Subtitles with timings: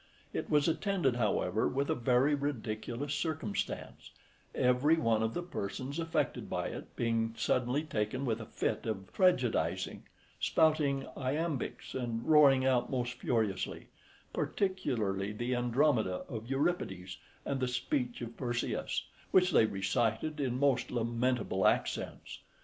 [0.33, 4.09] It was attended, however, with a very ridiculous circumstance:
[4.55, 9.13] every one of the persons affected by it being suddenly taken with a fit of
[9.13, 10.01] tragedising,
[10.39, 13.89] spouting iambics, and roaring out most furiously,
[14.33, 20.57] particularly the Andromeda {18a} of Euripides, and the speech of Perseus, which they recited in
[20.59, 22.39] most lamentable accents.